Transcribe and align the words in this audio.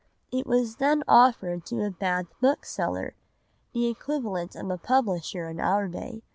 It 0.31 0.47
was 0.47 0.77
then 0.77 1.03
offered 1.07 1.63
to 1.67 1.85
a 1.85 1.91
Bath 1.91 2.25
bookseller, 2.41 3.13
the 3.71 3.85
equivalent 3.85 4.55
of 4.55 4.71
a 4.71 4.77
publisher 4.79 5.47
in 5.47 5.59
our 5.59 5.87
day. 5.87 6.23